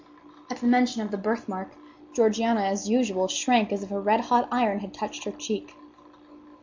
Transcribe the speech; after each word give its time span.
At 0.49 0.61
the 0.61 0.65
mention 0.65 1.03
of 1.03 1.11
the 1.11 1.17
birthmark, 1.19 1.69
Georgiana, 2.11 2.61
as 2.61 2.89
usual, 2.89 3.27
shrank 3.27 3.71
as 3.71 3.83
if 3.83 3.91
a 3.91 4.01
redhot 4.01 4.47
iron 4.51 4.79
had 4.79 4.95
touched 4.95 5.25
her 5.25 5.31
cheek. 5.31 5.75